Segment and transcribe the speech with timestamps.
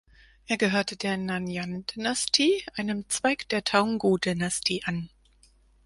[0.47, 5.11] Er gehörte der Nyaungyan-Dynastie, einem Zweig der Taungu-Dynastie an.